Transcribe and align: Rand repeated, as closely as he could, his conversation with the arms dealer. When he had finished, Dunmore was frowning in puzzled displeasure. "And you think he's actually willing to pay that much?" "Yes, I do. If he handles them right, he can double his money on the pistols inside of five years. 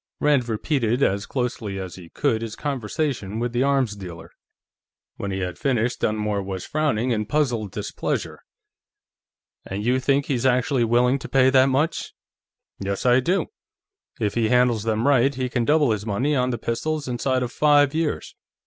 Rand 0.19 0.49
repeated, 0.49 1.03
as 1.03 1.27
closely 1.27 1.77
as 1.77 1.93
he 1.93 2.09
could, 2.09 2.41
his 2.41 2.55
conversation 2.55 3.37
with 3.37 3.53
the 3.53 3.61
arms 3.61 3.95
dealer. 3.95 4.31
When 5.17 5.29
he 5.29 5.41
had 5.41 5.59
finished, 5.59 5.99
Dunmore 6.01 6.41
was 6.41 6.65
frowning 6.65 7.11
in 7.11 7.27
puzzled 7.27 7.71
displeasure. 7.71 8.39
"And 9.63 9.85
you 9.85 9.99
think 9.99 10.25
he's 10.25 10.43
actually 10.43 10.85
willing 10.85 11.19
to 11.19 11.29
pay 11.29 11.51
that 11.51 11.69
much?" 11.69 12.15
"Yes, 12.79 13.05
I 13.05 13.19
do. 13.19 13.51
If 14.19 14.33
he 14.33 14.49
handles 14.49 14.81
them 14.85 15.07
right, 15.07 15.35
he 15.35 15.49
can 15.49 15.65
double 15.65 15.91
his 15.91 16.03
money 16.03 16.35
on 16.35 16.49
the 16.49 16.57
pistols 16.57 17.07
inside 17.07 17.43
of 17.43 17.51
five 17.51 17.93
years. 17.93 18.33